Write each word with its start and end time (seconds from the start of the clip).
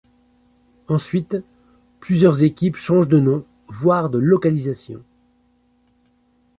Ensuite, 0.87 1.37
plusieurs 1.99 2.41
équipes 2.41 2.75
changent 2.75 3.07
de 3.07 3.19
nom, 3.19 3.45
voire 3.67 4.09
de 4.09 4.17
localisations. 4.17 5.03